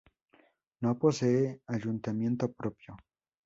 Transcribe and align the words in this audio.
No 0.79 0.97
posee 0.97 1.61
ayuntamiento 1.67 2.51
propio. 2.51 2.97